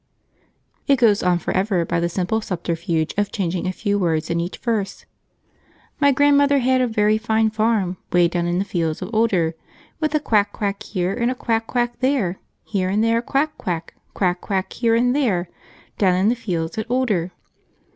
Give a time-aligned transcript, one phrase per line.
[0.87, 4.39] It goes on for ever by the simple subterfuge of changing a few words in
[4.39, 5.05] each verse.
[5.99, 9.53] My grandmother had a very fine farm 'Way down in the fields of Older.
[9.99, 13.55] With a quack quack here, And a quack quack there, Here and there a quack
[13.59, 15.49] quack, Quack quack here and there,
[15.99, 17.31] Down in the fields at Older.